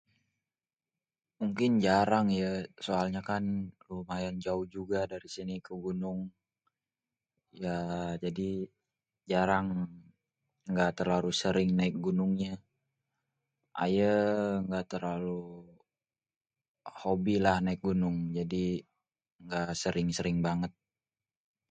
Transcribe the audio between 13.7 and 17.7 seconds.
Aye gak terlalu hobby lah